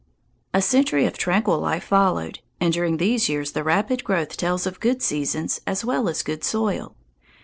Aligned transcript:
A 0.51 0.63
century 0.63 1.05
of 1.05 1.15
tranquil 1.15 1.59
life 1.59 1.83
followed, 1.83 2.39
and 2.59 2.73
during 2.73 2.97
these 2.97 3.29
years 3.29 3.51
the 3.51 3.63
rapid 3.63 4.03
growth 4.03 4.35
tells 4.35 4.65
of 4.65 4.79
good 4.79 5.03
seasons 5.03 5.61
as 5.67 5.85
well 5.85 6.09
as 6.09 6.23
good 6.23 6.43
soil. 6.43 6.95